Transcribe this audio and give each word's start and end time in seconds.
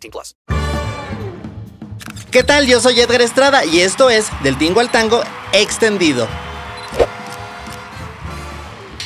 18 0.00 0.10
plus. 0.10 0.36
¿Qué 2.30 2.42
tal? 2.42 2.66
Yo 2.66 2.80
soy 2.80 3.00
Edgar 3.00 3.22
Estrada 3.22 3.64
y 3.64 3.80
esto 3.80 4.10
es 4.10 4.28
Del 4.42 4.58
Tingo 4.58 4.80
al 4.80 4.90
Tango 4.90 5.20
Extendido. 5.52 6.26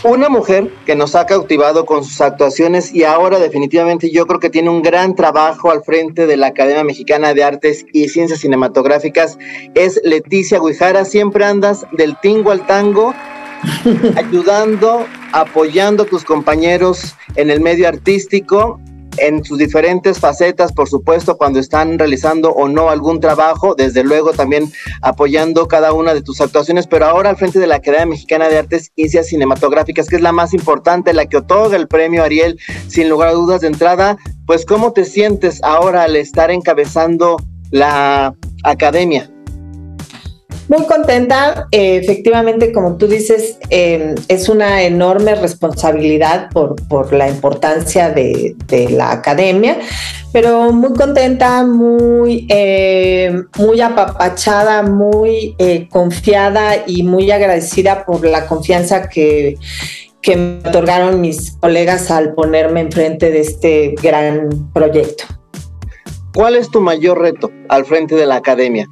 Una 0.03 0.31
mujer 0.31 0.73
que 0.87 0.95
nos 0.95 1.15
ha 1.15 1.27
cautivado 1.27 1.85
con 1.85 2.05
sus 2.05 2.23
actuaciones 2.23 2.95
y 2.95 3.05
ahora 3.05 3.39
definitivamente 3.39 4.11
yo 4.11 4.27
creo 4.27 4.41
que 4.41 4.49
tiene 4.49 4.71
un 4.71 4.81
gran 4.81 5.15
trabajo 5.15 5.71
al 5.71 5.85
frente 5.85 6.27
de 6.27 6.39
la 6.39 6.49
Academia 6.49 6.83
Mexicana 6.85 7.35
de 7.35 7.45
Artes 7.45 7.85
y 7.93 8.09
Ciencias 8.09 8.41
Cinematográficas 8.41 9.39
es 9.75 10.01
Leticia 10.03 10.59
Guijara. 10.59 11.05
Siempre 11.05 11.45
andas 11.45 11.85
del 11.93 12.19
tingo 12.21 12.51
al 12.51 12.67
tango, 12.67 13.15
ayudando, 14.17 15.07
apoyando 15.33 16.05
a 16.05 16.07
tus 16.07 16.25
compañeros 16.25 17.15
en 17.37 17.51
el 17.51 17.61
medio 17.61 17.87
artístico 17.87 18.81
en 19.21 19.45
sus 19.45 19.59
diferentes 19.59 20.19
facetas, 20.19 20.73
por 20.73 20.89
supuesto, 20.89 21.37
cuando 21.37 21.61
están 21.61 21.99
realizando 21.99 22.51
o 22.51 22.69
no 22.69 22.91
algún 22.91 23.21
trabajo, 23.21 23.75
desde 23.75 24.03
luego 24.03 24.33
también 24.33 24.73
apoyando 25.03 25.69
cada 25.69 25.93
una 25.93 26.15
de 26.15 26.23
tus 26.23 26.41
actuaciones, 26.41 26.87
pero 26.87 27.07
ahora 27.07 27.31
al 27.31 27.37
frente 27.37 27.59
de 27.59 27.67
la 27.67 27.77
Academia 27.77 28.07
Mexicana 28.07 28.49
de 28.49 28.59
Artes 28.59 28.91
y 28.97 29.03
Ciencias 29.03 29.29
Cinematográficas, 29.29 30.09
que 30.09 30.17
es 30.17 30.23
la 30.23 30.33
más 30.33 30.55
importante, 30.55 31.13
la 31.13 31.27
que 31.27 31.37
otorga 31.37 31.77
el 31.77 31.89
premio 31.89 32.23
Ariel, 32.23 32.59
sin 32.89 33.09
lugar 33.09 33.29
a 33.29 33.33
dudas 33.33 33.61
de 33.61 33.69
entrada, 33.69 34.17
pues 34.47 34.65
¿cómo 34.65 34.93
te 34.93 35.05
sientes 35.05 35.63
ahora 35.63 36.05
al 36.05 36.17
estar 36.17 36.51
encabezando 36.51 37.37
la 37.71 38.35
academia? 38.65 39.31
Muy 40.71 40.87
contenta, 40.87 41.67
eh, 41.73 41.97
efectivamente, 41.97 42.71
como 42.71 42.97
tú 42.97 43.09
dices, 43.09 43.59
em, 43.71 44.15
es 44.29 44.49
una 44.49 44.85
enorme 44.85 45.35
responsabilidad 45.35 46.49
por, 46.53 46.77
por 46.87 47.13
la 47.13 47.29
importancia 47.29 48.11
de, 48.11 48.55
la 48.91 49.11
academia, 49.11 49.79
pero 50.33 50.71
muy 50.71 50.93
contenta, 50.93 51.67
muy, 51.67 52.47
eh, 52.49 53.43
muy 53.59 53.81
apapachada, 53.81 54.85
muy 54.85 55.57
eh, 55.59 55.89
confiada 55.91 56.85
y 56.87 57.03
muy 57.03 57.33
agradecida 57.33 58.07
por 58.07 58.25
la 58.25 58.47
confianza 58.47 59.09
que, 59.09 59.59
que 60.23 60.37
me 60.37 60.69
otorgaron 60.69 61.21
mis 61.21 61.51
colegas 61.57 62.13
al 62.13 62.33
ponerme 62.35 62.79
enfrente 62.79 63.33
de 63.33 63.41
este 63.41 63.97
gran 64.01 64.71
proyecto. 64.73 65.25
¿Cuál 66.33 66.55
es 66.55 66.71
tu 66.71 66.81
mayor 66.81 67.21
reto 67.21 67.51
al 67.69 67.85
frente 67.87 68.15
de 68.15 68.27
la 68.27 68.37
academia? 68.37 68.87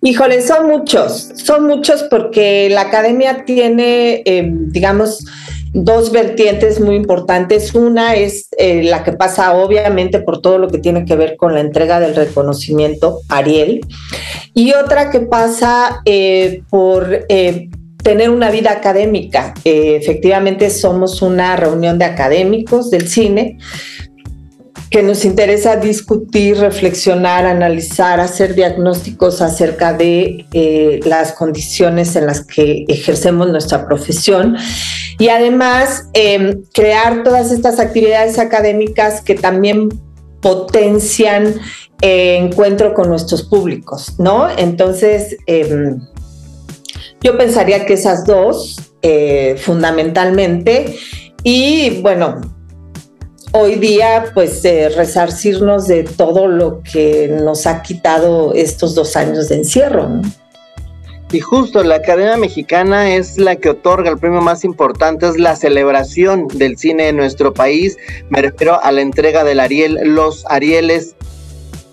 Híjole, 0.00 0.42
son 0.42 0.68
muchos, 0.68 1.32
son 1.34 1.66
muchos 1.66 2.04
porque 2.04 2.68
la 2.70 2.82
academia 2.82 3.44
tiene, 3.44 4.22
eh, 4.24 4.48
digamos, 4.48 5.24
dos 5.72 6.12
vertientes 6.12 6.78
muy 6.78 6.94
importantes. 6.94 7.74
Una 7.74 8.14
es 8.14 8.48
eh, 8.58 8.84
la 8.84 9.02
que 9.02 9.12
pasa 9.12 9.54
obviamente 9.54 10.20
por 10.20 10.40
todo 10.40 10.58
lo 10.58 10.68
que 10.68 10.78
tiene 10.78 11.04
que 11.04 11.16
ver 11.16 11.36
con 11.36 11.52
la 11.52 11.60
entrega 11.60 11.98
del 11.98 12.14
reconocimiento 12.14 13.22
Ariel 13.28 13.80
y 14.54 14.72
otra 14.72 15.10
que 15.10 15.20
pasa 15.20 16.00
eh, 16.04 16.62
por 16.70 17.26
tener 18.00 18.30
una 18.30 18.52
vida 18.52 18.70
académica. 18.70 19.52
efectivamente 19.64 20.70
somos 20.70 21.22
una 21.22 21.56
reunión 21.56 21.98
de 21.98 22.04
académicos 22.04 22.90
del 22.92 23.08
cine 23.08 23.58
que 24.90 25.02
nos 25.02 25.24
interesa 25.24 25.76
discutir, 25.76 26.58
reflexionar, 26.58 27.44
analizar, 27.44 28.20
hacer 28.20 28.54
diagnósticos 28.54 29.42
acerca 29.42 29.92
de 29.92 30.46
eh, 30.52 31.00
las 31.04 31.32
condiciones 31.32 32.16
en 32.16 32.26
las 32.26 32.44
que 32.44 32.84
ejercemos 32.88 33.48
nuestra 33.48 33.86
profesión 33.86 34.56
y 35.18 35.28
además 35.28 36.08
em, 36.14 36.62
crear 36.72 37.22
todas 37.22 37.52
estas 37.52 37.78
actividades 37.80 38.38
académicas 38.38 39.20
que 39.20 39.34
también 39.34 39.88
potencian 40.40 41.54
eh, 42.00 42.36
encuentro 42.36 42.94
con 42.94 43.08
nuestros 43.08 43.42
públicos, 43.42 44.14
¿no? 44.18 44.48
Entonces, 44.56 45.36
em, 45.46 46.00
yo 47.20 47.36
pensaría 47.36 47.84
que 47.84 47.94
esas 47.94 48.24
dos, 48.24 48.92
eh, 49.02 49.56
fundamentalmente, 49.58 50.96
y 51.42 52.00
bueno, 52.00 52.40
hoy 53.52 53.76
día 53.76 54.30
pues 54.34 54.62
resarcirnos 54.62 55.86
de 55.86 56.04
todo 56.04 56.46
lo 56.48 56.82
que 56.82 57.28
nos 57.28 57.66
ha 57.66 57.82
quitado 57.82 58.52
estos 58.54 58.94
dos 58.94 59.16
años 59.16 59.48
de 59.48 59.56
encierro. 59.56 60.20
Y 61.30 61.40
justo 61.40 61.84
la 61.84 61.96
Academia 61.96 62.38
Mexicana 62.38 63.14
es 63.14 63.36
la 63.36 63.56
que 63.56 63.68
otorga 63.68 64.10
el 64.10 64.18
premio 64.18 64.40
más 64.40 64.64
importante, 64.64 65.28
es 65.28 65.38
la 65.38 65.56
celebración 65.56 66.48
del 66.48 66.78
cine 66.78 67.08
en 67.08 67.16
nuestro 67.16 67.52
país. 67.52 67.98
Me 68.30 68.40
refiero 68.40 68.82
a 68.82 68.90
la 68.92 69.02
entrega 69.02 69.44
del 69.44 69.60
Ariel, 69.60 69.98
los 70.04 70.46
Arieles. 70.48 71.16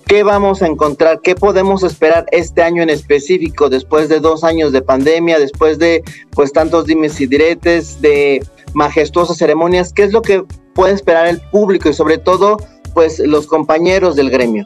¿Qué 0.07 0.23
vamos 0.23 0.61
a 0.61 0.67
encontrar? 0.67 1.19
¿Qué 1.22 1.35
podemos 1.35 1.83
esperar 1.83 2.27
este 2.31 2.61
año 2.61 2.81
en 2.81 2.89
específico, 2.89 3.69
después 3.69 4.07
de 4.07 4.22
dos 4.22 4.45
años 4.45 4.72
de 4.72 4.81
pandemia, 4.81 5.37
después 5.37 5.79
de 5.79 6.03
pues 6.31 6.53
tantos 6.53 6.85
dimes 6.85 7.19
y 7.19 7.27
diretes, 7.27 8.01
de 8.01 8.41
majestuosas 8.73 9.37
ceremonias? 9.37 9.91
¿Qué 9.91 10.03
es 10.03 10.13
lo 10.13 10.22
que 10.22 10.45
puede 10.75 10.94
esperar 10.94 11.25
el 11.25 11.41
público 11.41 11.90
y 11.90 11.94
sobre 11.94 12.19
todo 12.19 12.58
pues 12.94 13.19
los 13.19 13.47
compañeros 13.47 14.16
del 14.16 14.30
gremio? 14.30 14.66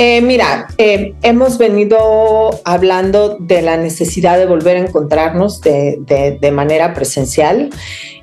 Eh, 0.00 0.20
mira, 0.20 0.68
eh, 0.78 1.14
hemos 1.22 1.58
venido 1.58 1.98
hablando 2.64 3.36
de 3.40 3.62
la 3.62 3.76
necesidad 3.76 4.38
de 4.38 4.46
volver 4.46 4.76
a 4.76 4.80
encontrarnos 4.80 5.60
de, 5.60 6.50
manera 6.52 6.94
presencial. 6.94 7.70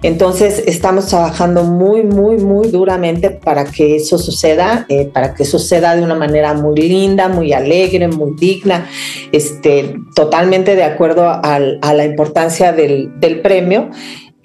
Entonces, 0.01 0.63
estamos 0.67 1.07
trabajando 1.07 1.65
muy, 1.65 2.03
muy, 2.03 2.37
muy 2.37 2.69
duramente 2.69 3.29
para 3.29 3.65
que 3.65 3.97
eso 3.97 4.17
suceda, 4.17 4.85
eh, 4.87 5.09
para 5.13 5.33
que 5.33 5.43
suceda 5.43 5.97
de 5.97 6.03
una 6.03 6.15
manera 6.15 6.53
muy 6.53 6.77
linda, 6.77 7.27
muy 7.27 7.51
alegre, 7.51 8.07
muy 8.07 8.35
digna, 8.39 8.87
este, 9.33 9.97
totalmente 10.15 10.77
de 10.77 10.83
acuerdo 10.85 11.27
a 11.27 11.59
la 11.59 12.05
importancia 12.05 12.71
del 12.71 13.41
premio. 13.43 13.89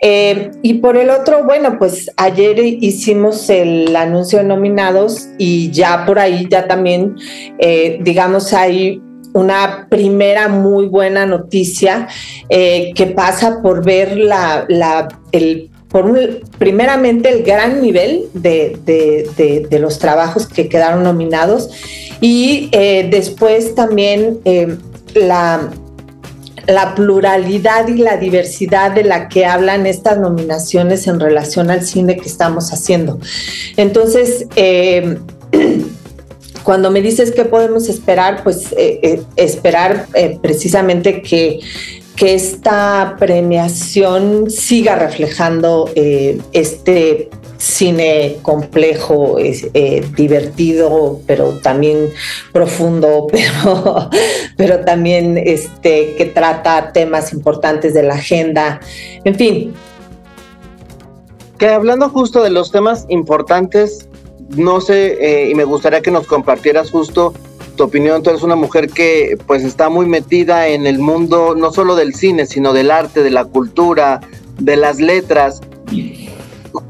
Eh, 0.00 0.50
y 0.62 0.75
por 0.75 0.97
el 0.97 1.11
otro, 1.11 1.44
bueno, 1.44 1.78
pues 1.78 2.11
ayer 2.16 2.59
hicimos 2.59 3.50
el 3.50 3.94
anuncio 3.94 4.38
de 4.38 4.44
nominados 4.44 5.28
y 5.37 5.71
ya 5.71 6.07
por 6.07 6.19
ahí 6.19 6.47
ya 6.51 6.66
también, 6.66 7.16
eh, 7.59 7.98
digamos, 8.01 8.53
hay 8.54 9.01
una 9.34 9.86
primera 9.91 10.48
muy 10.48 10.86
buena 10.86 11.27
noticia 11.27 12.09
eh, 12.48 12.92
que 12.95 13.07
pasa 13.07 13.60
por 13.63 13.84
ver 13.84 14.16
la, 14.16 14.66
el, 15.33 15.71
por 15.89 16.41
primeramente 16.59 17.28
el 17.28 17.42
gran 17.42 17.80
nivel 17.80 18.24
de, 18.33 18.78
de, 18.84 19.78
los 19.78 19.98
trabajos 19.98 20.48
que 20.48 20.69
quedaron 20.69 21.04
nominados 21.04 21.71
y 22.21 22.71
después 23.09 23.77
también 23.77 24.41
la 25.15 25.71
la 26.71 26.95
pluralidad 26.95 27.89
y 27.89 27.97
la 27.97 28.17
diversidad 28.17 28.93
de 28.93 29.05
la 29.05 29.28
que 29.28 29.47
hablan 29.47 29.87
estas 29.87 30.19
nominaciones 30.19 31.07
en 31.07 31.21
relación 31.21 31.71
al 31.71 31.84
cine 31.84 32.17
que 32.17 32.28
estamos 32.28 32.72
haciendo. 32.72 33.19
Entonces, 33.77 34.47
eh, 34.57 35.19
cuando 36.63 36.91
me 36.91 37.03
dices 37.03 37.33
qué 37.33 37.45
podemos 37.45 37.89
esperar, 37.89 38.43
pues 38.43 38.72
eh, 38.77 39.01
eh, 39.03 39.22
esperar 39.37 40.07
precisamente 40.43 41.22
que, 41.22 41.61
que, 42.17 42.34
esta 42.34 43.17
premiación 43.19 44.51
siga 44.51 44.95
reflejando 44.97 45.91
este 46.53 47.31
cine 47.60 48.39
complejo, 48.41 49.36
eh, 49.39 50.04
divertido, 50.16 51.21
pero 51.27 51.51
también 51.59 52.10
profundo, 52.53 53.27
pero, 53.30 54.10
pero 54.57 54.80
también 54.80 55.36
este, 55.36 56.15
que 56.16 56.24
trata 56.24 56.92
temas 56.92 57.33
importantes 57.33 57.92
de 57.92 58.03
la 58.03 58.15
agenda. 58.15 58.80
En 59.24 59.34
fin. 59.34 59.74
Que 61.59 61.68
hablando 61.68 62.09
justo 62.09 62.42
de 62.42 62.48
los 62.48 62.72
temas 62.72 63.04
importantes, 63.10 64.09
no 64.57 64.80
sé, 64.80 65.18
eh, 65.21 65.51
y 65.51 65.54
me 65.54 65.65
gustaría 65.65 66.01
que 66.01 66.10
nos 66.10 66.27
compartieras 66.27 66.91
justo 66.91 67.34
tu 67.77 67.84
opinión. 67.84 68.22
Tú 68.22 68.30
eres 68.30 68.42
una 68.42 68.57
mujer 68.57 68.89
que 68.89 69.36
pues 69.47 69.62
está 69.65 69.91
muy 69.91 70.07
metida 70.07 70.68
en 70.68 70.86
el 70.86 70.98
mundo, 70.98 71.54
no 71.54 71.71
solo 71.72 71.95
del 71.95 72.15
cine, 72.15 72.47
sino 72.47 72.72
del 72.72 72.91
arte, 72.91 73.22
de 73.22 73.30
la 73.30 73.45
cultura, 73.45 74.22
de 74.59 74.77
las 74.78 74.98
letras 74.98 75.60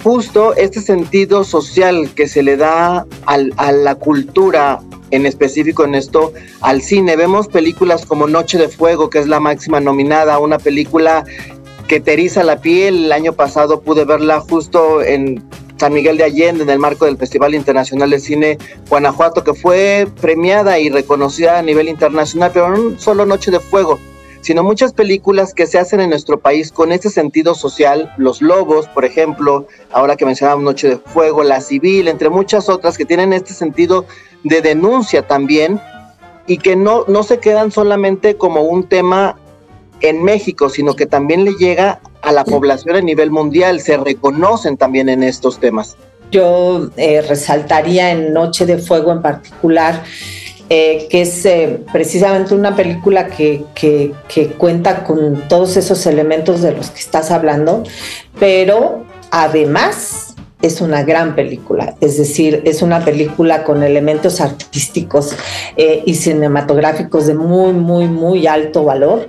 justo 0.03 0.55
este 0.55 0.81
sentido 0.81 1.45
social 1.45 2.11
que 2.15 2.29
se 2.29 2.43
le 2.43 2.57
da 2.57 3.07
a 3.27 3.73
la 3.73 3.95
cultura, 3.97 4.81
en 5.11 5.27
específico 5.27 5.85
en 5.85 5.95
esto, 5.95 6.33
al 6.61 6.83
cine. 6.83 7.17
Vemos 7.17 7.49
películas 7.49 8.07
como 8.07 8.27
Noche 8.27 8.59
de 8.59 8.69
Fuego, 8.69 9.11
que 9.11 9.19
es 9.19 9.27
la 9.27 9.41
máxima 9.41 9.81
nominada, 9.81 10.39
una 10.39 10.59
película 10.59 11.25
que 11.89 12.01
te 12.01 12.13
eriza 12.13 12.45
la 12.45 12.61
piel. 12.61 13.07
El 13.07 13.13
año 13.13 13.33
pasado 13.33 13.81
pude 13.81 14.05
verla 14.05 14.41
justo 14.41 15.03
en 15.03 15.43
San 15.79 15.93
Miguel 15.93 16.17
de 16.17 16.25
Allende, 16.25 16.63
en 16.63 16.71
el 16.71 16.79
marco 16.79 17.07
del 17.07 17.17
Festival 17.17 17.55
Internacional 17.55 18.11
de 18.11 18.21
Cine 18.21 18.59
Guanajuato, 18.89 19.45
que 19.45 19.55
fue 19.55 20.07
premiada 20.21 20.79
y 20.79 20.91
reconocida 20.91 21.59
a 21.59 21.63
nivel 21.63 21.89
internacional, 21.89 22.51
pero 22.53 22.77
no 22.77 22.99
solo 22.99 23.27
Noche 23.27 23.51
de 23.51 23.61
Fuego 23.61 23.99
sino 24.41 24.63
muchas 24.63 24.93
películas 24.93 25.55
que 25.55 25.67
se 25.67 25.79
hacen 25.79 26.01
en 26.01 26.11
nuestro 26.11 26.41
país 26.41 26.73
con 26.73 26.93
este 26.93 27.11
sentido 27.11 27.55
social, 27.55 28.13
Los 28.17 28.41
Lobos, 28.41 28.89
por 28.89 29.05
ejemplo, 29.05 29.67
ahora 29.93 30.17
que 30.17 30.27
mencionábamos 30.27 30.65
Noche 30.65 30.89
de 30.89 30.97
Fuego, 30.99 31.43
La 31.43 31.61
Civil, 31.61 32.09
entre 32.09 32.31
muchas 32.31 32.69
otras 32.69 32.97
que 32.97 33.05
tienen 33.05 33.33
este 33.33 33.53
sentido 33.53 34.07
de 34.45 34.63
denuncia 34.63 35.27
también 35.27 35.81
y 36.47 36.59
que 36.59 36.77
no, 36.77 37.05
no 37.07 37.23
se 37.23 37.39
quedan 37.39 37.71
solamente 37.71 38.37
como 38.37 38.63
un 38.63 38.89
tema 38.89 39.37
en 40.01 40.23
México, 40.23 40.69
sino 40.69 40.95
que 40.95 41.07
también 41.07 41.45
le 41.45 41.53
llega 41.53 42.01
a 42.23 42.33
la 42.33 42.45
población 42.45 42.97
a 42.97 43.01
nivel 43.01 43.31
mundial, 43.31 43.81
se 43.81 43.97
reconocen 43.97 44.77
también 44.77 45.09
en 45.09 45.23
estos 45.23 45.59
temas. 45.59 45.97
Yo 46.31 46.91
eh, 46.97 47.23
resaltaría 47.23 48.11
en 48.13 48.33
Noche 48.33 48.65
de 48.65 48.79
Fuego 48.79 49.13
en 49.13 49.21
particular 49.21 50.03
eh, 50.73 51.09
que 51.11 51.23
es 51.23 51.45
eh, 51.47 51.81
precisamente 51.93 52.55
una 52.55 52.77
película 52.77 53.27
que, 53.27 53.65
cuenta 54.57 55.03
con 55.03 55.49
todos 55.49 55.77
esos 55.77 56.07
elementos 56.07 56.63
de 56.63 56.71
los 56.71 56.91
que 56.91 57.01
estás 57.01 57.33
hablando, 57.33 57.83
pero 58.39 59.05
además 59.33 60.37
es 60.63 60.81
una 60.81 61.03
gran 61.03 61.35
película, 61.35 61.97
es 62.01 62.19
decir, 62.19 62.63
es 62.65 62.83
una 62.83 63.05
película 63.05 63.65
con 63.65 63.83
elementos 63.83 64.41
artísticos 64.41 65.35
eh, 65.77 66.05
y 66.07 66.15
cinematográficos 66.15 67.27
de 67.27 67.35
muy, 67.35 67.73
muy, 67.73 68.07
muy 68.07 68.47
alto 68.47 68.85
valor. 68.85 69.29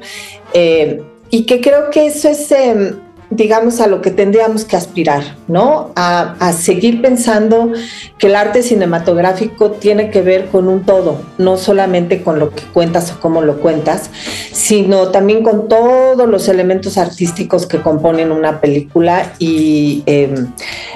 y 0.53 1.45
que 1.45 1.59
creo 1.59 1.89
que 1.89 2.05
eso 2.05 2.29
es 2.29 2.51
em, 2.51 2.97
digamos, 3.31 3.79
a 3.79 3.87
lo 3.87 4.01
que 4.01 4.11
tendríamos 4.11 4.65
que 4.65 4.75
aspirar, 4.75 5.23
¿no? 5.47 5.91
A, 5.95 6.51
seguir 6.51 7.01
pensando 7.01 7.71
que 8.17 8.27
el 8.27 8.35
arte 8.35 8.61
cinematográfico 8.61 9.71
tiene 9.71 10.11
que 10.11 10.21
ver 10.21 10.47
con 10.47 10.67
un 10.67 10.83
todo, 10.83 11.21
no 11.37 11.57
solamente 11.57 12.21
con 12.21 12.39
lo 12.39 12.51
que 12.51 12.63
cuentas 12.73 13.13
o 13.13 13.19
cómo 13.21 13.41
lo 13.41 13.59
cuentas, 13.59 14.09
sino 14.51 15.07
también 15.07 15.43
con 15.43 15.69
todos 15.69 16.27
los 16.27 16.49
elementos 16.49 16.97
artísticos 16.97 17.65
que 17.65 17.81
componen 17.81 18.31
una 18.33 18.59
película 18.59 19.31
y 19.39 20.03
em, 20.05 20.51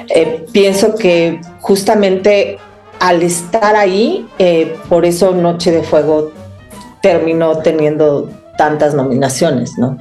eh, 0.10 0.46
pienso 0.52 0.96
que 0.96 1.40
justamente 1.62 2.58
al 3.00 3.24
estar 3.24 3.78
ahí, 3.78 4.28
eh, 4.40 4.76
por 4.90 5.06
eso 5.06 5.32
Noche 5.32 5.72
de 5.72 5.84
Fuego 5.84 6.32
terminó 7.02 7.60
teniendo 7.60 8.30
tantas 8.58 8.94
nominaciones, 8.94 9.78
¿no? 9.78 9.98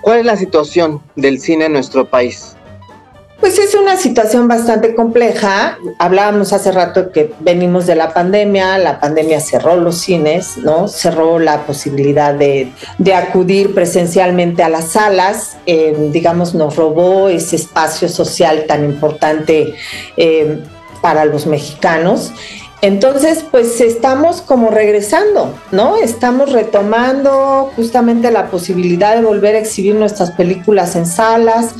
¿Cuál 0.00 0.20
es 0.20 0.24
la 0.26 0.36
situación 0.36 1.02
del 1.16 1.40
cine 1.40 1.66
en 1.66 1.72
nuestro 1.72 2.08
país? 2.08 2.56
Pues 3.40 3.58
es 3.58 3.74
una 3.74 3.96
situación 3.96 4.48
bastante 4.48 4.94
compleja. 4.94 5.78
Hablábamos 5.98 6.52
hace 6.52 6.72
rato 6.72 7.10
que 7.10 7.32
venimos 7.40 7.86
de 7.86 7.94
la 7.94 8.12
pandemia, 8.12 8.76
la 8.76 9.00
pandemia 9.00 9.40
cerró 9.40 9.76
los 9.76 9.96
cines, 9.96 10.58
¿no? 10.58 10.88
Cerró 10.88 11.38
la 11.38 11.64
posibilidad 11.64 12.34
de, 12.34 12.70
acudir 13.14 13.74
presencialmente 13.74 14.62
a 14.62 14.68
las 14.68 14.88
salas, 14.92 15.56
eh, 15.64 16.10
digamos, 16.12 16.54
nos 16.54 16.76
robó 16.76 17.30
ese 17.30 17.56
espacio 17.56 18.10
social 18.10 18.66
tan 18.68 18.84
importante 18.84 19.74
eh, 20.18 20.62
para 21.00 21.24
los 21.24 21.46
mexicanos. 21.46 22.32
Entonces, 22.82 23.44
pues 23.50 23.80
estamos 23.80 24.40
como 24.40 24.70
regresando, 24.70 25.54
¿no? 25.70 25.96
Estamos 25.96 26.52
retomando 26.52 27.70
justamente 27.76 28.30
la 28.30 28.50
posibilidad 28.50 29.14
de 29.14 29.22
volver 29.22 29.54
a 29.54 29.58
exhibir 29.58 29.94
nuestras 29.94 30.30
películas 30.30 30.96
en 30.96 31.04
salas, 31.04 31.74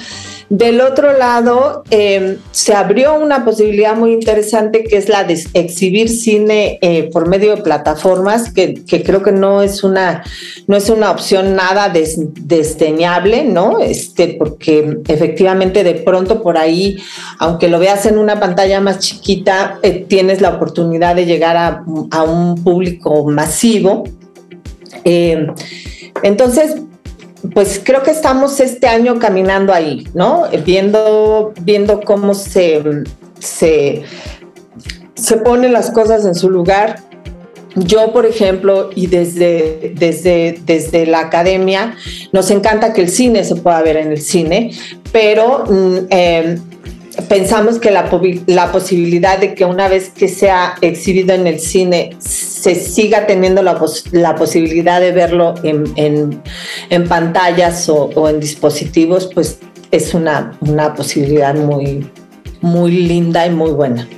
del 0.50 0.81
otro 0.81 1.17
lado, 1.17 1.85
em, 1.91 2.38
se 2.50 2.75
abrió 2.75 3.14
una 3.14 3.44
posibilidad 3.44 3.94
muy 3.94 4.12
interesante 4.12 4.82
que 4.82 4.97
es 4.97 5.08
la 5.08 5.23
de 5.23 5.41
exhibir 5.55 6.08
cine 6.08 6.81
eh, 6.82 7.08
por 7.12 7.29
medio 7.29 7.55
de 7.55 7.62
plataformas, 7.62 8.52
que, 8.52 8.82
creo 8.85 9.23
que 9.23 9.31
no 9.31 9.62
es 9.62 9.85
una, 9.85 10.25
no 10.67 10.76
es 10.76 10.91
una 10.91 11.12
opción 11.12 11.55
nada 11.55 11.93
desdeñable, 11.93 13.44
¿no? 13.44 13.79
Este, 13.79 14.35
porque 14.37 14.99
efectivamente 15.06 15.85
de 15.85 15.94
pronto 15.94 16.43
por 16.43 16.58
ahí, 16.58 16.99
aunque 17.38 17.69
lo 17.69 17.79
veas 17.79 18.05
en 18.06 18.19
una 18.19 18.41
pantalla 18.41 18.81
más 18.81 18.99
chiquita, 18.99 19.79
eh, 19.85 20.05
tienes 20.08 20.41
la 20.41 20.50
oportunidad 20.50 21.14
de 21.14 21.26
llegar 21.26 21.56
a, 21.56 21.85
un 22.25 22.56
público 22.64 23.25
masivo. 23.25 24.02
Em, 25.05 25.47
entonces, 26.25 26.75
pues 27.54 27.81
creo 27.82 28.02
que 28.02 28.10
estamos 28.10 28.60
este 28.60 28.87
año 28.87 29.19
caminando 29.19 29.72
ahí, 29.72 30.06
¿no? 30.14 30.44
Viendo, 30.64 31.52
viendo 31.62 32.00
cómo 32.00 32.34
se, 32.34 32.82
se, 33.38 34.02
se 35.14 35.37
ponen 35.38 35.72
las 35.72 35.90
cosas 35.90 36.25
en 36.26 36.34
su 36.34 36.50
lugar. 36.50 37.00
Yo, 37.76 38.12
por 38.12 38.26
ejemplo, 38.26 38.90
y 38.94 39.06
desde, 39.06 39.94
desde, 39.96 40.60
desde 40.66 41.06
la 41.06 41.20
academia, 41.20 41.96
nos 42.32 42.50
encanta 42.50 42.92
que 42.92 43.00
el 43.00 43.08
cine 43.08 43.44
se 43.44 43.56
pueda 43.56 43.81
ver 43.82 43.96
en 43.96 44.10
el 44.10 44.20
cine, 44.20 44.72
pero 45.12 45.64
mm, 45.69 45.96
eh, 46.10 46.58
pensamos 47.28 47.78
que 47.78 47.90
la, 47.90 48.11
la, 48.46 48.72
posibilidad 48.72 49.38
de 49.38 49.55
que 49.55 49.64
una 49.64 49.88
vez 49.88 50.11
que 50.11 50.28
sea 50.28 50.75
exhibido 50.81 51.34
en 51.34 51.46
el 51.46 51.61
cine 51.61 52.16
se 52.18 52.75
siga 52.75 53.26
teniendo 53.26 53.62
la, 53.62 53.80
la 54.12 54.35
posibilidad 54.35 55.00
de 55.00 55.12
verlo 55.12 55.54
en, 55.62 55.85
en, 55.97 56.42
en 56.90 57.09
pantallas 57.09 57.88
o, 57.88 58.11
o, 58.14 58.28
en 58.28 58.40
dispositivos, 58.40 59.30
pues 59.35 59.59
es 59.90 60.14
una, 60.14 60.56
una 60.61 60.94
posibilidad 60.94 61.54
muy, 61.54 62.09
muy 62.61 62.92
linda 62.92 63.47
y 63.47 63.50
muy 63.50 63.73
buena. 63.73 64.09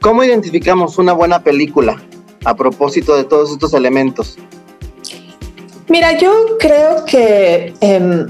¿Cómo 0.00 0.24
identificamos 0.24 0.98
una 0.98 1.12
buena 1.12 1.42
película 1.42 2.00
a 2.44 2.54
propósito 2.54 3.16
de 3.16 3.24
todos 3.24 3.52
estos 3.52 3.74
elementos? 3.74 4.38
Mira, 5.88 6.18
yo 6.18 6.56
creo 6.58 7.04
que 7.04 7.74
eh, 7.80 8.26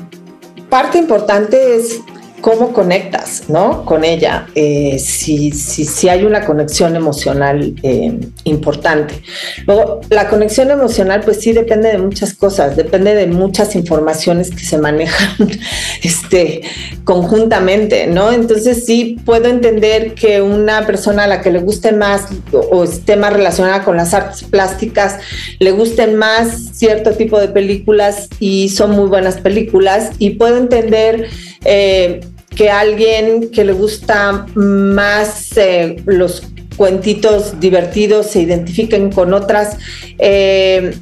parte 0.69 0.99
importante 0.99 1.77
es 1.77 2.01
cómo 2.41 2.73
conectas, 2.73 3.45
¿no? 3.49 3.85
Con 3.85 4.05
ella, 4.05 4.47
eh, 4.55 4.99
si, 4.99 5.51
si, 5.53 6.09
hay 6.09 6.25
una 6.25 6.45
conexión 6.45 6.95
emocional 6.95 7.75
eh, 7.83 8.19
importante. 8.45 9.23
Luego, 9.67 10.01
la 10.11 10.29
conexión 10.29 10.71
emocional, 10.71 11.23
pues 11.25 11.41
sí 11.41 11.53
depende 11.53 11.91
de 11.91 11.99
muchas 11.99 12.35
cosas, 12.35 12.77
depende 12.77 13.15
de 13.15 13.27
muchas 13.27 13.75
informaciones 13.75 14.51
que 14.51 14.65
se 14.65 14.79
manejan 14.79 15.37
este, 16.03 16.63
conjuntamente, 17.05 18.07
¿no? 18.07 18.33
Entonces 18.33 18.85
sí 18.85 19.17
puedo 19.25 19.47
entender 19.47 20.15
que 20.15 20.43
una 20.43 20.87
persona 20.87 21.25
a 21.25 21.27
la 21.27 21.41
que 21.41 21.51
le 21.51 21.59
guste 21.61 21.93
más 21.93 22.27
o, 22.53 22.85
esté 22.85 23.17
más 23.17 23.33
relacionada 23.33 23.83
con 23.83 23.97
las 23.97 24.15
artes 24.15 24.45
plásticas, 24.45 25.19
le 25.59 25.71
gusten 25.73 26.17
más 26.17 26.71
cierto 26.75 27.13
tipo 27.13 27.41
de 27.41 27.49
películas 27.49 28.29
y 28.39 28.69
son 28.69 28.93
muy 28.93 29.09
buenas 29.09 29.39
películas 29.39 30.11
y 30.19 30.31
puedo 30.31 30.59
entender 30.59 31.29
eh, 31.67 32.21
que 32.55 32.71
alguien 32.71 33.51
que 33.51 33.65
le 33.65 33.73
gusta 33.73 34.47
más 34.55 35.57
eh, 35.57 35.97
los 36.07 36.43
cuentitos 36.77 37.59
divertidos 37.61 38.29
se 38.29 38.43
identifiquen 38.43 39.11
con 39.11 39.35
otras. 39.35 39.77
Eh, 40.19 40.95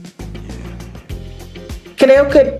creo 1.96 2.28
que 2.28 2.58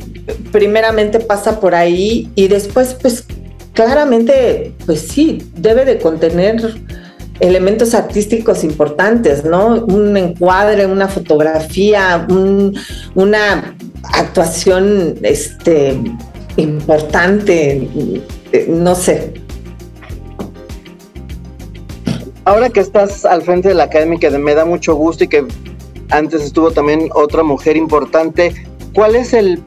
primeramente 0.52 1.20
pasa 1.20 1.60
por 1.60 1.74
ahí 1.74 2.30
y 2.34 2.48
después 2.48 2.96
pues 3.00 3.24
claramente 3.72 4.72
pues 4.86 5.00
sí, 5.00 5.42
debe 5.56 5.84
de 5.84 5.98
contener 5.98 6.74
elementos 7.40 7.94
artísticos 7.94 8.62
importantes, 8.62 9.44
¿no? 9.44 9.84
Un 9.86 10.16
encuadre, 10.16 10.86
una 10.86 11.08
fotografía, 11.08 12.26
una 13.14 13.76
actuación 14.12 15.16
este, 15.22 15.98
importante, 16.56 17.88
eh, 18.52 18.66
no 18.68 18.94
sé. 18.94 19.34
Ahora 22.44 22.68
que 22.68 22.80
estás 22.80 23.24
al 23.24 23.42
frente 23.42 23.68
de 23.68 23.74
la 23.74 23.84
academia, 23.84 24.18
que 24.18 24.30
me 24.30 24.54
da 24.54 24.64
mucho 24.64 24.94
gusto 24.94 25.24
y 25.24 25.28
que 25.28 25.46
antes 26.10 26.42
estuvo 26.42 26.70
también 26.70 27.08
otra 27.14 27.42
mujer 27.42 27.76
importante, 27.76 28.54
¿cuál 28.92 29.16
es 29.16 29.32
el 29.32 29.62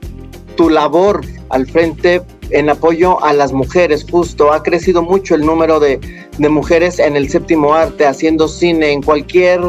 tu 0.55 0.69
labor 0.69 1.21
al 1.49 1.65
frente 1.65 2.21
en 2.51 2.69
apoyo 2.69 3.23
a 3.23 3.33
las 3.33 3.51
mujeres? 3.51 4.05
Justo 4.09 4.53
ha 4.53 4.61
crecido 4.61 5.01
mucho 5.01 5.33
el 5.33 5.41
número 5.41 5.79
de, 5.79 5.99
de 6.37 6.49
mujeres 6.49 6.99
en 6.99 7.15
el 7.15 7.29
séptimo 7.29 7.73
arte, 7.73 8.05
haciendo 8.05 8.47
cine, 8.47 8.91
en 8.91 9.01
cualquier 9.01 9.59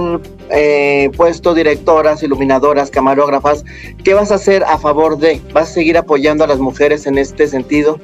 eh, 0.51 1.11
puesto, 1.17 1.55
directoras, 1.55 2.23
iluminadoras, 2.23 2.91
camarógrafas. 2.91 3.65
¿Qué 4.05 4.15
vas 4.15 4.33
a 4.33 4.37
hacer 4.37 4.65
a 4.65 4.79
favor 4.79 5.19
de? 5.19 5.41
¿Vas 5.53 5.71
a 5.71 5.75
seguir 5.75 5.97
apoyando 5.97 6.45
a 6.45 6.47
las 6.47 6.59
mujeres 6.59 7.07
en 7.07 7.19
este 7.19 7.47
sentido? 7.47 7.99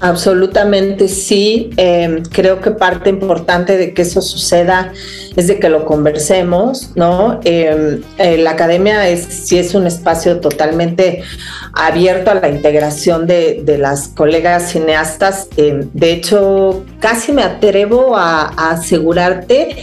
Absolutamente 0.00 1.08
sí. 1.08 1.70
Em, 1.76 2.22
creo 2.22 2.60
que 2.60 2.70
parte 2.70 3.08
importante 3.08 3.78
de 3.78 3.94
que 3.94 4.02
eso 4.02 4.20
suceda 4.20 4.92
es 5.36 5.46
de 5.46 5.58
que 5.58 5.70
lo 5.70 5.86
conversemos, 5.86 6.90
¿no? 6.96 7.40
Em, 7.44 8.02
eh, 8.18 8.36
la 8.38 8.50
academia 8.50 9.08
es, 9.08 9.22
sí 9.22 9.58
es 9.58 9.74
un 9.74 9.86
espacio 9.86 10.40
totalmente 10.40 11.22
abierto 11.72 12.30
a 12.30 12.34
la 12.34 12.48
integración 12.48 13.26
de, 13.26 13.64
las 13.78 14.08
colegas 14.08 14.72
cineastas. 14.72 15.48
Em, 15.56 15.88
de 15.92 16.12
hecho, 16.12 16.84
casi 17.00 17.32
me 17.32 17.42
atrevo 17.42 18.16
a, 18.16 18.52
a 18.56 18.72
asegurarte 18.72 19.76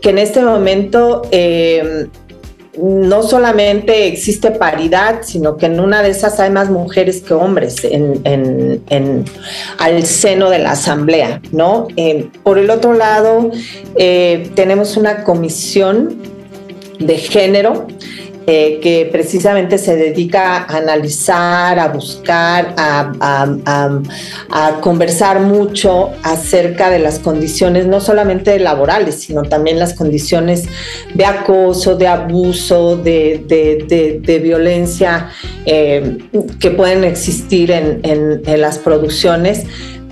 que 0.00 0.10
en 0.10 0.18
este 0.18 0.40
momento 0.40 1.22
no 2.80 3.22
solamente 3.22 4.06
existe 4.06 4.50
paridad, 4.50 5.20
sino 5.22 5.56
que 5.56 5.66
en 5.66 5.80
una 5.80 6.02
de 6.02 6.10
esas 6.10 6.38
hay 6.40 6.50
más 6.50 6.70
mujeres 6.70 7.20
que 7.22 7.34
hombres 7.34 7.84
en, 7.84 9.24
al 9.78 10.04
seno 10.04 10.50
de 10.50 10.58
la 10.58 10.72
asamblea, 10.72 11.40
¿no? 11.52 11.88
Eh, 11.96 12.28
por 12.42 12.58
el 12.58 12.70
otro 12.70 12.94
lado, 12.94 13.50
eh, 13.96 14.50
tenemos 14.54 14.96
una 14.96 15.24
comisión 15.24 16.22
de 16.98 17.16
género 17.16 17.86
eh, 18.50 18.78
que 18.80 19.06
precisamente 19.12 19.76
se 19.76 19.94
dedica 19.94 20.56
a 20.56 20.78
analizar, 20.78 21.78
a 21.78 21.88
buscar, 21.88 22.74
a, 22.78 24.00
conversar 24.80 25.40
mucho 25.40 26.12
acerca 26.22 26.88
de 26.88 26.98
las 26.98 27.18
condiciones, 27.18 27.86
no 27.86 28.00
solamente 28.00 28.58
laborales, 28.58 29.16
sino 29.16 29.42
también 29.42 29.78
las 29.78 29.92
condiciones 29.92 30.64
de 31.12 31.26
acoso, 31.26 31.96
de 31.96 32.06
abuso, 32.06 32.96
de, 32.96 34.40
violencia 34.42 35.28
eh, 35.66 36.16
que 36.58 36.70
pueden 36.70 37.04
existir 37.04 37.70
en, 37.70 38.00
en 38.02 38.60
las 38.62 38.78
producciones 38.78 39.66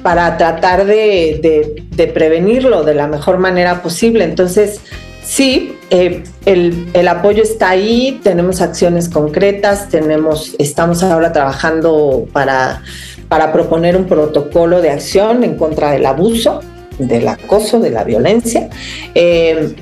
para 0.07 0.37
tratar 0.37 0.87
de, 0.87 1.83
prevenirlo 2.15 2.85
de 2.85 2.95
la 2.95 3.09
mejor 3.09 3.39
manera 3.39 3.83
posible. 3.83 4.23
Entonces, 4.23 4.81
Sí, 5.27 5.77
eh, 5.91 6.23
el, 6.45 7.09
apoyo 7.09 7.43
está 7.43 7.71
ahí, 7.71 8.21
tenemos 8.23 8.61
acciones 8.61 9.09
concretas, 9.09 9.89
tenemos, 9.89 10.55
estamos 10.61 11.03
ahora 11.03 11.33
trabajando 11.33 12.29
para, 12.33 12.83
para 13.29 13.53
proponer 13.53 13.97
un 13.97 14.05
protocolo 14.05 14.81
de 14.81 14.91
acción 14.91 15.43
en 15.43 15.57
contra 15.57 15.91
del 15.91 16.07
abuso, 16.07 16.61
del 17.01 17.27
acoso, 17.27 17.81
de 17.81 17.91
la 17.91 18.05
violencia. 18.05 18.71
Eh, 19.17 19.75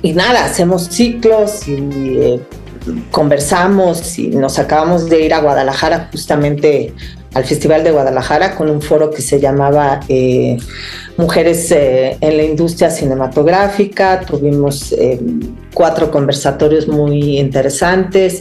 y 0.00 0.14
nada, 0.14 0.46
hacemos 0.46 0.84
ciclos 0.84 1.68
y 1.68 1.74
eh, 1.74 2.40
conversamos 3.10 4.18
y 4.18 4.28
nos 4.28 4.58
acabamos 4.58 5.10
de 5.10 5.20
ir 5.20 5.34
a 5.34 5.40
Guadalajara 5.40 6.08
justamente 6.10 6.94
al 7.34 7.44
Festival 7.44 7.84
de 7.84 7.90
Guadalajara 7.90 8.56
con 8.56 8.70
un 8.70 8.80
foro 8.80 9.10
que 9.10 9.20
se 9.20 9.38
llamaba 9.38 10.00
Mujeres 11.16 11.70
eh, 11.70 12.16
en 12.20 12.36
la 12.36 12.42
Industria 12.42 12.90
Cinematográfica. 12.90 14.20
Tuvimos 14.20 14.92
eh, 14.92 15.18
cuatro 15.72 16.10
conversatorios 16.10 16.88
muy 16.88 17.38
interesantes. 17.38 18.40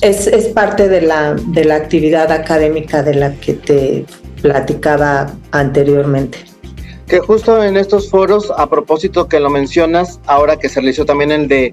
Es, 0.00 0.26
es 0.26 0.48
parte 0.48 0.88
de 0.88 1.02
la, 1.02 1.34
de 1.34 1.64
la 1.64 1.76
actividad 1.76 2.30
académica 2.30 3.02
de 3.02 3.14
la 3.14 3.34
que 3.34 3.54
te 3.54 4.04
platicaba 4.42 5.32
anteriormente. 5.52 6.38
Que 7.06 7.20
justo 7.20 7.62
en 7.62 7.76
estos 7.76 8.10
foros, 8.10 8.52
a 8.56 8.68
propósito 8.68 9.28
que 9.28 9.38
lo 9.40 9.50
mencionas, 9.50 10.20
ahora 10.26 10.56
que 10.56 10.68
se 10.68 10.80
realizó 10.80 11.04
también 11.04 11.30
el 11.30 11.46
de 11.46 11.72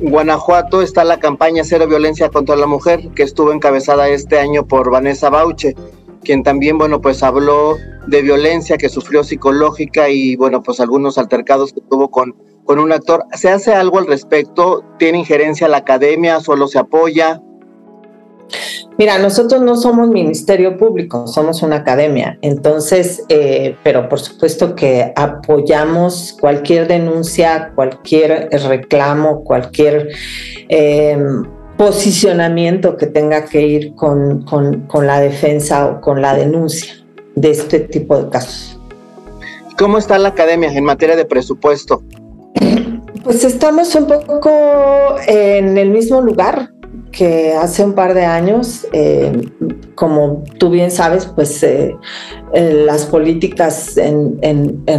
Guanajuato 0.00 0.82
está 0.82 1.04
la 1.04 1.18
campaña 1.18 1.64
Cero 1.64 1.86
Violencia 1.86 2.28
contra 2.28 2.56
la 2.56 2.66
Mujer, 2.66 3.08
que 3.14 3.22
estuvo 3.22 3.52
encabezada 3.52 4.08
este 4.08 4.38
año 4.38 4.66
por 4.66 4.90
Vanessa 4.90 5.30
Bauche, 5.30 5.74
quien 6.26 6.42
también, 6.42 6.76
bueno, 6.76 7.00
pues 7.00 7.22
habló 7.22 7.78
de 8.08 8.20
violencia 8.20 8.76
que 8.76 8.88
sufrió 8.88 9.22
psicológica 9.22 10.10
y, 10.10 10.36
bueno, 10.36 10.62
pues 10.62 10.80
algunos 10.80 11.18
altercados 11.18 11.72
que 11.72 11.80
tuvo 11.88 12.10
con, 12.10 12.34
con 12.64 12.80
un 12.80 12.92
actor. 12.92 13.24
¿Se 13.32 13.48
hace 13.48 13.72
algo 13.72 13.98
al 13.98 14.06
respecto? 14.06 14.84
¿Tiene 14.98 15.18
injerencia 15.18 15.68
la 15.68 15.78
academia? 15.78 16.40
¿Solo 16.40 16.66
se 16.66 16.80
apoya? 16.80 17.40
Mira, 18.98 19.18
nosotros 19.18 19.60
no 19.60 19.76
somos 19.76 20.08
ministerio 20.08 20.78
público, 20.78 21.26
somos 21.26 21.62
una 21.62 21.76
academia. 21.76 22.38
Entonces, 22.42 23.24
eh, 23.28 23.76
pero 23.84 24.08
por 24.08 24.18
supuesto 24.20 24.74
que 24.74 25.12
apoyamos 25.14 26.36
cualquier 26.40 26.88
denuncia, 26.88 27.72
cualquier 27.74 28.48
reclamo, 28.68 29.44
cualquier 29.44 30.08
em, 30.68 31.44
posicionamiento 31.76 32.96
que 32.96 33.06
tenga 33.06 33.44
que 33.44 33.66
ir 33.66 33.94
con, 33.94 34.42
con 34.42 35.06
la 35.06 35.20
defensa 35.20 35.86
o 35.86 36.00
con 36.00 36.22
la 36.22 36.34
denuncia 36.34 36.94
de 37.34 37.50
este 37.50 37.80
tipo 37.80 38.16
de 38.20 38.30
casos. 38.30 38.80
¿Cómo 39.78 39.98
está 39.98 40.18
la 40.18 40.28
academia 40.28 40.72
en 40.72 40.84
materia 40.84 41.16
de 41.16 41.26
presupuesto? 41.26 42.02
Pues 43.22 43.44
estamos 43.44 43.94
un 43.94 44.06
poco 44.06 44.50
en 45.26 45.76
el 45.76 45.90
mismo 45.90 46.20
lugar 46.20 46.70
que 47.12 47.54
hace 47.54 47.84
un 47.84 47.94
par 47.94 48.14
de 48.14 48.24
años, 48.24 48.86
eh, 48.92 49.32
como 49.94 50.44
tú 50.58 50.70
bien 50.70 50.90
sabes, 50.90 51.26
pues 51.26 51.62
eh, 51.62 51.96
eh, 52.52 52.84
las 52.86 53.06
políticas 53.06 53.96
en, 53.96 54.40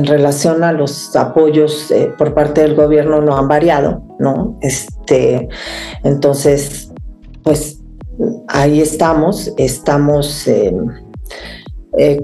relación 0.05 0.63
a 0.63 0.74
los 0.74 1.15
apoyos 1.15 1.93
por 2.17 2.34
parte 2.34 2.62
del 2.62 2.75
gobierno 2.75 3.22
no 3.22 3.38
han 3.38 3.48
variado, 3.48 4.01
¿no? 4.19 4.60
Este, 5.08 5.48
entonces, 6.04 6.92
pues 7.44 7.80
ahí 8.50 8.82
estamos, 8.82 9.54
estamos 9.58 10.50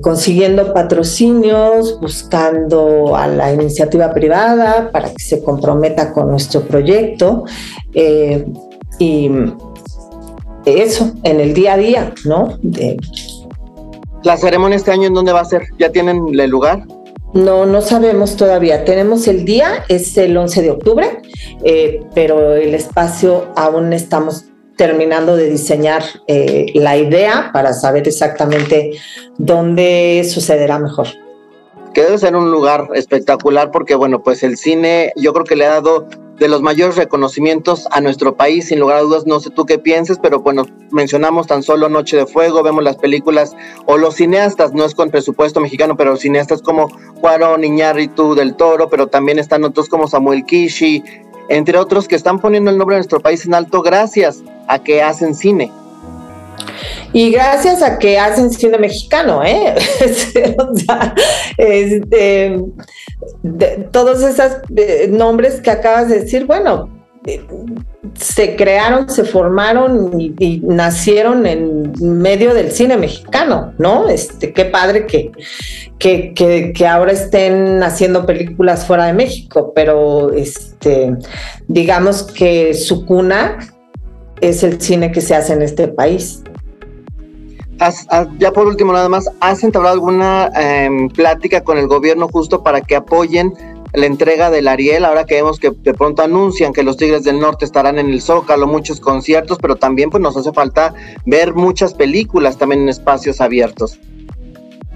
consiguiendo 0.02 0.74
patrocinios, 0.74 2.00
buscando 2.00 3.16
a 3.16 3.28
la 3.28 3.54
iniciativa 3.54 4.13
privada 4.13 4.92
para 4.92 5.10
que 5.10 5.24
se 5.24 5.42
comprometa 5.42 6.12
con 6.12 6.30
nuestro 6.30 6.62
proyecto. 6.68 7.46
y 9.00 9.32
eso, 10.66 11.12
en 11.24 11.40
el 11.40 11.54
día 11.54 11.74
a 11.74 11.78
día, 11.78 12.13
¿no? 12.25 12.58
¿La 14.24 14.38
ceremonia 14.38 14.78
este 14.78 14.92
año 14.92 15.08
en 15.08 15.13
dónde 15.13 15.32
va 15.32 15.42
a 15.42 15.46
ser? 15.46 15.63
¿Ya 15.78 15.90
tienen 15.90 16.40
el 16.40 16.50
lugar? 16.50 16.86
No, 17.34 17.66
no 17.66 17.82
sabemos 17.82 18.36
todavía. 18.36 18.86
Tenemos 18.86 19.28
el 19.28 19.44
día, 19.44 19.84
es 19.90 20.16
el 20.18 20.38
11 20.38 20.62
de 20.62 20.72
octubre, 20.72 21.23
eh, 21.63 22.01
pero 22.13 22.55
el 22.55 22.74
espacio 22.74 23.51
aún 23.55 23.93
estamos 23.93 24.45
terminando 24.75 25.36
de 25.36 25.50
diseñar 25.50 26.03
eh, 26.27 26.67
la 26.74 26.98
idea 26.98 27.51
para 27.53 27.74
saber 27.74 28.07
exactamente 28.07 28.91
dónde 29.38 30.27
sucederá 30.29 30.79
mejor. 30.79 31.07
Que 31.93 32.03
debe 32.03 32.17
ser 32.17 32.36
un 32.36 32.50
lugar 32.50 32.88
espectacular 32.95 33.69
porque, 33.69 33.95
bueno, 33.95 34.24
pues 34.24 34.41
el 34.41 34.57
cine 34.57 35.13
yo 35.15 35.31
creo 35.33 35.45
que 35.45 35.55
le 35.55 35.65
ha 35.65 35.74
dado 35.74 36.07
de 36.39 36.48
los 36.48 36.62
mayores 36.62 36.95
reconocimientos 36.95 37.88
a 37.91 38.01
nuestro 38.01 38.36
país, 38.36 38.67
sin 38.67 38.79
lugar 38.79 38.98
a 38.98 39.01
dudas, 39.01 39.25
no 39.27 39.39
sé 39.39 39.50
tú 39.51 39.65
qué 39.65 39.77
pienses, 39.77 40.17
pero 40.22 40.39
bueno, 40.39 40.65
mencionamos 40.91 41.48
tan 41.48 41.62
solo 41.62 41.89
Noche 41.89 42.17
de 42.17 42.25
Fuego, 42.25 42.63
vemos 42.63 42.83
las 42.83 42.98
películas 42.98 43.55
o 43.86 43.98
los 43.98 44.15
cineastas, 44.15 44.74
no 44.74 44.83
es 44.83 44.95
con 44.95 45.12
presupuesto 45.12 45.60
mexicano, 45.60 45.95
pero 45.95 46.17
cineastas 46.17 46.62
como 46.62 46.89
Juárez, 47.22 47.48
Iñárritu, 47.63 48.36
Del 48.36 48.55
Toro, 48.55 48.89
pero 48.89 49.07
también 49.07 49.38
están 49.38 49.63
otros 49.63 49.88
como 49.88 50.07
Samuel 50.07 50.43
Kishi, 50.45 51.03
entre 51.50 51.78
otros 51.78 52.08
que 52.08 52.16
están 52.16 52.40
poniendo 52.40 52.72
el 52.72 52.78
nombre 52.78 52.96
de 52.96 53.00
nuestro 53.00 53.20
país 53.20 53.46
en 53.46 53.54
alto 53.54 53.82
gracias 53.82 54.44
a 54.68 54.80
que 54.80 55.02
hacen 55.02 55.36
cine. 55.36 55.72
Y 57.12 57.30
gracias 57.30 57.84
a 57.84 58.00
que 58.00 58.18
hacen 58.18 58.50
cine 58.52 58.78
mexicano, 58.80 59.44
¿eh? 59.44 59.76
o 60.58 60.76
sea, 60.76 61.14
este, 61.58 62.60
todos 63.92 64.24
esos 64.24 64.58
eh, 64.76 65.08
nombres 65.12 65.62
que 65.62 65.70
acabas 65.70 66.10
de 66.10 66.22
decir, 66.22 66.46
bueno, 66.46 66.90
se 68.15 68.55
crearon, 68.55 69.10
se 69.10 69.24
formaron 69.24 70.19
y, 70.19 70.62
nacieron 70.63 71.45
en 71.45 71.93
medio 72.01 72.53
del 72.53 72.72
cine 72.72 72.98
mexicano, 72.98 73.74
¿no? 73.77 74.10
Este, 74.10 74.51
qué 74.51 74.65
padre 74.65 75.05
que, 75.05 75.31
que, 76.00 76.74
que, 76.74 76.88
ahora 76.88 77.13
estén 77.13 77.81
haciendo 77.81 78.25
películas 78.25 78.86
fuera 78.86 79.05
de 79.05 79.13
México, 79.13 79.72
pero 79.74 80.31
este, 80.33 81.15
digamos 81.67 82.24
que 82.24 82.74
su 82.74 83.05
cuna 83.05 83.57
es 84.41 84.63
el 84.63 84.81
cine 84.81 85.12
que 85.12 85.22
se 85.22 85.36
hace 85.36 85.53
en 85.53 85.62
este 85.62 85.88
país 85.88 86.43
ya 88.38 88.51
por 88.51 88.67
último, 88.67 88.93
nada 88.93 89.10
más, 89.10 89.29
¿has 89.39 89.63
entablado 89.63 89.95
alguna 89.95 90.50
em, 90.55 91.10
plática 91.10 91.62
con 91.62 91.77
el 91.77 91.88
gobierno 91.88 92.27
justo 92.27 92.63
para 92.63 92.81
que 92.81 92.95
apoyen 92.95 93.53
la 93.94 94.06
entrega 94.08 94.50
del 94.50 94.68
Ariel, 94.68 95.06
ahora 95.06 95.26
que 95.26 95.36
vemos 95.36 95.60
que 95.60 95.72
de 95.72 95.94
pronto 95.94 96.24
anuncian 96.24 96.74
que 96.74 96.84
los 96.84 96.98
Tigres 96.98 97.24
del 97.24 97.40
Norte 97.40 97.66
estarán 97.66 98.00
en 98.00 98.10
el 98.10 98.22
Zócalo, 98.22 98.68
muchos 98.68 99.00
conciertos, 99.00 99.60
pero 99.62 99.76
también 99.76 100.10
pues 100.10 100.22
nos 100.22 100.36
hace 100.36 100.52
falta 100.52 100.94
ver 101.26 101.54
muchas 101.54 101.94
películas 101.94 102.58
también 102.58 102.82
en 102.82 102.90
espacios 102.90 103.40
abiertos. 103.40 104.00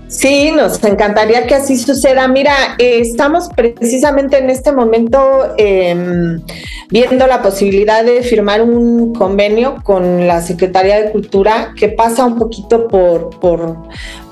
Sí, 0.08 0.51
nos 0.51 0.82
encantaría 0.86 1.46
que 1.48 1.56
así 1.56 1.77
suceda. 1.77 2.30
Mira, 2.30 2.54
eh, 2.77 3.01
estamos 3.01 3.50
precisamente 3.54 4.38
en 4.38 4.50
este 4.50 4.72
momento 4.72 5.54
em, 5.58 6.42
viendo 6.89 7.27
la 7.27 7.42
posibilidad 7.42 8.06
de 8.06 8.24
firmar 8.24 8.62
un 8.62 9.13
convenio 9.13 9.75
con 9.84 10.25
la 10.25 10.42
Secretaría 10.42 11.01
de 11.01 11.12
Cultura 11.12 11.74
que 11.77 11.89
pasa 11.89 12.25
un 12.25 12.38
poquito 12.38 12.88
por, 12.88 13.38
por, 13.42 13.75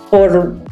por 0.09 0.64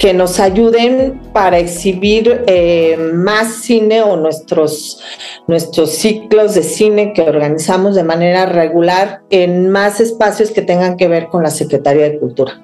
que 0.00 0.14
nos 0.14 0.40
ayuden 0.40 1.20
para 1.34 1.58
exhibir 1.58 2.42
eh, 2.46 2.96
más 3.12 3.48
cine 3.56 4.00
o 4.00 4.16
nuestros, 4.16 4.98
nuestros 5.46 5.90
ciclos 5.90 6.54
de 6.54 6.62
cine 6.62 7.12
que 7.12 7.20
organizamos 7.20 7.94
de 7.94 8.02
manera 8.02 8.46
regular 8.46 9.20
en 9.28 9.68
más 9.68 10.00
espacios 10.00 10.52
que 10.52 10.62
tengan 10.62 10.96
que 10.96 11.06
ver 11.06 11.28
con 11.28 11.42
la 11.42 11.50
Secretaría 11.50 12.04
de 12.04 12.18
Cultura. 12.18 12.58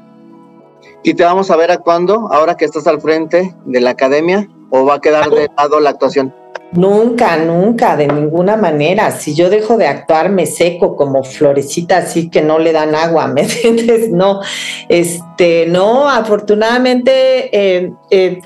¿Y 1.03 1.13
te 1.13 1.25
vamos 1.25 1.51
a 1.51 1.57
ver 1.57 1.71
actuando 1.71 2.27
ahora 2.33 2.57
que 2.57 2.65
estás 2.65 2.87
al 2.87 3.03
frente 3.03 3.55
de 3.67 3.81
la 3.83 3.91
academia 3.91 4.49
o 4.71 4.87
va 4.87 4.95
a 4.95 5.01
quedar 5.03 5.29
de 5.29 5.51
lado 5.59 5.79
la 5.79 5.91
actuación? 5.91 6.35
Nunca, 6.73 7.37
nunca, 7.37 7.97
de 7.97 8.09
ninguna 8.09 8.57
manera. 8.57 9.11
Si 9.11 9.35
yo 9.35 9.49
dejo 9.51 9.77
de 9.77 9.87
actuar, 9.87 10.31
me 10.31 10.47
seco 10.47 10.97
como 10.97 11.25
florecita 11.25 11.99
así 11.99 12.29
que 12.29 12.43
no 12.43 12.59
le 12.59 12.73
dan 12.73 12.95
agua, 12.95 13.27
¿me 13.35 13.43
entiendes? 13.43 14.11
No, 14.11 14.41
este, 14.89 15.67
no, 15.67 16.09
afortunadamente 16.09 17.51
eh, 17.53 17.93
eh, 18.11 18.41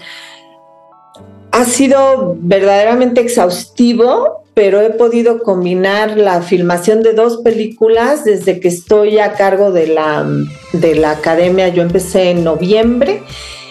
ha 1.52 1.64
sido 1.64 2.36
verdaderamente 2.38 3.20
exhaustivo 3.20 4.40
pero 4.54 4.82
he 4.82 4.90
podido 4.90 5.42
combinar 5.42 6.18
la 6.18 6.42
filmación 6.42 7.02
de 7.02 7.14
dos 7.14 7.38
películas 7.38 8.24
desde 8.24 8.60
que 8.60 8.68
estoy 8.68 9.18
a 9.18 9.32
cargo 9.32 9.72
de 9.72 9.86
la, 9.86 10.26
de 10.74 10.96
la 10.96 11.12
academia. 11.12 11.68
Yo 11.68 11.82
empecé 11.82 12.30
en 12.30 12.44
noviembre. 12.44 13.22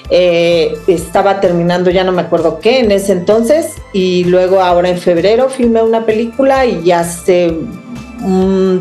Eh, 0.09 0.77
estaba 0.87 1.39
terminando, 1.39 1.91
ya 1.91 2.03
no 2.03 2.11
me 2.11 2.21
acuerdo 2.21 2.59
qué 2.59 2.79
en 2.79 2.91
ese 2.91 3.11
entonces, 3.11 3.75
y 3.93 4.23
luego 4.25 4.61
ahora 4.61 4.89
en 4.89 4.97
febrero 4.97 5.49
filmé 5.49 5.83
una 5.83 6.05
película 6.05 6.65
y 6.65 6.83
ya 6.83 7.01
hace 7.01 7.55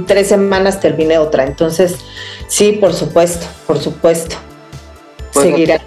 tres 0.06 0.28
semanas 0.28 0.80
terminé 0.80 1.18
otra. 1.18 1.44
Entonces, 1.44 1.96
sí, 2.48 2.72
por 2.72 2.94
supuesto, 2.94 3.46
por 3.66 3.78
supuesto. 3.78 4.36
Pues, 5.32 5.46
Seguiré 5.46 5.80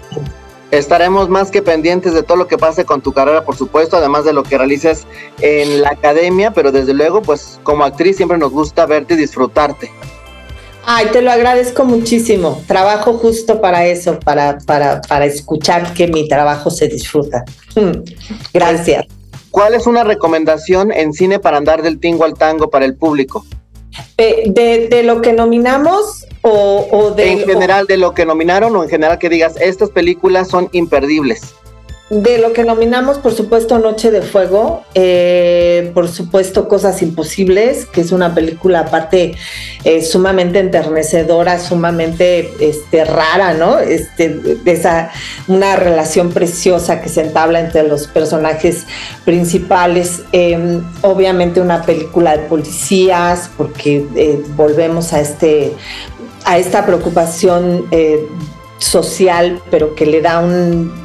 estaremos 0.72 1.28
más 1.28 1.50
que 1.50 1.62
pendientes 1.62 2.14
de 2.14 2.22
todo 2.22 2.38
lo 2.38 2.48
que 2.48 2.56
pase 2.56 2.84
con 2.84 3.02
tu 3.02 3.12
carrera, 3.12 3.44
por 3.44 3.56
supuesto, 3.56 3.96
además 3.96 4.24
de 4.24 4.32
lo 4.32 4.42
que 4.42 4.56
realices 4.56 5.06
en 5.40 5.82
la 5.82 5.90
academia, 5.90 6.50
pero 6.52 6.72
desde 6.72 6.94
luego, 6.94 7.20
pues 7.22 7.60
como 7.62 7.84
actriz 7.84 8.16
siempre 8.16 8.38
nos 8.38 8.50
gusta 8.50 8.86
verte 8.86 9.14
y 9.14 9.18
disfrutarte. 9.18 9.90
Ay, 10.84 11.06
te 11.12 11.22
lo 11.22 11.30
agradezco 11.30 11.84
muchísimo. 11.84 12.62
Trabajo 12.66 13.14
justo 13.14 13.60
para 13.60 13.86
eso, 13.86 14.18
para, 14.18 14.58
para, 14.58 15.00
para 15.02 15.26
escuchar 15.26 15.94
que 15.94 16.08
mi 16.08 16.28
trabajo 16.28 16.70
se 16.70 16.88
disfruta. 16.88 17.44
Gracias. 18.52 19.06
¿Cuál 19.50 19.74
es 19.74 19.86
una 19.86 20.02
recomendación 20.02 20.92
en 20.92 21.12
cine 21.12 21.38
para 21.38 21.58
andar 21.58 21.82
del 21.82 22.00
tingo 22.00 22.24
al 22.24 22.34
tango 22.34 22.70
para 22.70 22.84
el 22.84 22.96
público? 22.96 23.44
Eh, 24.16 24.44
de, 24.46 24.88
de, 24.88 25.02
lo 25.02 25.20
que 25.20 25.32
nominamos 25.34 26.26
o, 26.40 27.12
de... 27.14 27.32
En 27.32 27.40
general, 27.40 27.86
de 27.86 27.98
lo 27.98 28.14
que 28.14 28.24
nominaron 28.24 28.74
o 28.74 28.82
en 28.82 28.88
general 28.88 29.18
que 29.18 29.28
digas, 29.28 29.54
estas 29.60 29.90
películas 29.90 30.48
son 30.48 30.68
imperdibles. 30.72 31.54
De 32.12 32.36
lo 32.36 32.52
que 32.52 32.62
nominamos, 32.62 33.16
por 33.16 33.32
supuesto, 33.32 33.78
Noche 33.78 34.10
de 34.10 34.20
Fuego, 34.20 34.84
eh, 34.94 35.90
por 35.94 36.08
supuesto, 36.08 36.68
Cosas 36.68 37.00
Imposibles, 37.00 37.86
que 37.86 38.02
es 38.02 38.12
una 38.12 38.34
película 38.34 38.80
aparte 38.80 39.34
eh, 39.82 40.02
sumamente 40.02 40.58
enternecedora, 40.58 41.58
sumamente 41.58 42.52
este, 42.60 43.06
rara, 43.06 43.54
¿no? 43.54 43.78
Este, 43.78 44.58
esa, 44.66 45.10
una 45.48 45.76
relación 45.76 46.32
preciosa 46.32 47.00
que 47.00 47.08
se 47.08 47.22
entabla 47.22 47.60
entre 47.60 47.88
los 47.88 48.08
personajes 48.08 48.84
principales. 49.24 50.20
Em, 50.32 50.82
obviamente 51.00 51.62
una 51.62 51.80
película 51.80 52.36
de 52.36 52.40
policías, 52.40 53.48
porque 53.56 54.04
eh, 54.16 54.44
volvemos 54.54 55.14
a, 55.14 55.20
este, 55.20 55.72
a 56.44 56.58
esta 56.58 56.84
preocupación 56.84 57.86
social, 58.76 59.62
pero 59.70 59.94
que 59.94 60.04
le 60.04 60.20
da 60.20 60.40
un 60.40 61.01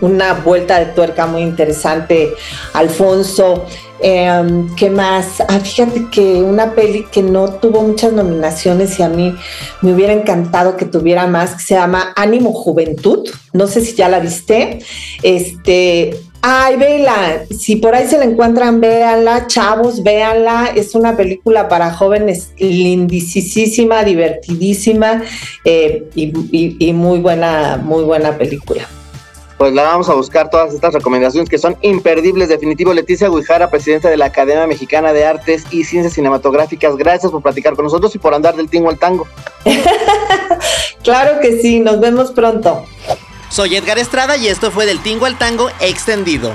una 0.00 0.34
vuelta 0.34 0.78
de 0.78 0.86
tuerca 0.86 1.26
muy 1.26 1.42
interesante, 1.42 2.30
Alfonso. 2.72 3.66
Em, 4.02 4.74
¿Qué 4.76 4.88
más? 4.88 5.42
Ah, 5.46 5.60
fíjate 5.60 6.06
que 6.10 6.22
una 6.42 6.74
peli 6.74 7.04
que 7.12 7.22
no 7.22 7.52
tuvo 7.54 7.82
muchas 7.82 8.12
nominaciones 8.12 8.98
y 8.98 9.02
a 9.02 9.10
mí 9.10 9.34
me 9.82 9.92
hubiera 9.92 10.14
encantado 10.14 10.76
que 10.76 10.86
tuviera 10.86 11.26
más, 11.26 11.56
que 11.56 11.62
se 11.62 11.74
llama 11.74 12.12
Ánimo 12.16 12.52
Juventud. 12.52 13.28
No 13.52 13.66
sé 13.66 13.82
si 13.82 13.94
ya 13.94 14.08
la 14.08 14.20
viste. 14.20 14.78
Este, 15.22 16.18
Ay, 16.42 16.76
vela, 16.76 17.44
si 17.50 17.76
por 17.76 17.94
ahí 17.94 18.08
se 18.08 18.16
la 18.16 18.24
encuentran, 18.24 18.80
véanla, 18.80 19.46
chavos, 19.46 20.02
véanla. 20.02 20.72
Es 20.74 20.94
una 20.94 21.14
película 21.14 21.68
para 21.68 21.92
jóvenes 21.92 22.52
lindísima, 22.56 24.02
divertidísima 24.04 25.22
eh, 25.66 26.08
y 26.14 26.92
muy 26.94 27.18
buena, 27.18 27.76
muy 27.76 28.04
buena 28.04 28.38
película 28.38 28.88
pues 29.60 29.74
la 29.74 29.82
vamos 29.82 30.08
a 30.08 30.14
buscar 30.14 30.48
todas 30.48 30.72
estas 30.72 30.94
recomendaciones 30.94 31.50
que 31.50 31.58
son 31.58 31.76
imperdibles. 31.82 32.48
Definitivo, 32.48 32.94
Leticia 32.94 33.28
Guijara, 33.28 33.68
presidenta 33.68 34.08
de 34.08 34.16
la 34.16 34.24
Academia 34.24 34.66
Mexicana 34.66 35.12
de 35.12 35.26
Artes 35.26 35.64
y 35.70 35.84
Ciencias 35.84 36.14
Cinematográficas, 36.14 36.96
gracias 36.96 37.30
por 37.30 37.42
platicar 37.42 37.76
con 37.76 37.84
nosotros 37.84 38.14
y 38.14 38.18
por 38.18 38.32
andar 38.32 38.56
del 38.56 38.70
tingo 38.70 38.88
al 38.88 38.98
tango. 38.98 39.28
claro 41.04 41.40
que 41.42 41.60
sí, 41.60 41.78
nos 41.78 42.00
vemos 42.00 42.30
pronto. 42.30 42.86
Soy 43.50 43.76
Edgar 43.76 43.98
Estrada 43.98 44.38
y 44.38 44.48
esto 44.48 44.70
fue 44.70 44.86
del 44.86 45.02
tingo 45.02 45.26
al 45.26 45.36
tango 45.36 45.68
extendido. 45.80 46.54